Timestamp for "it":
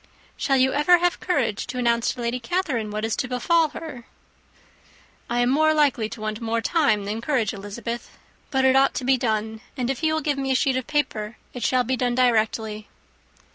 8.65-8.75, 11.53-11.63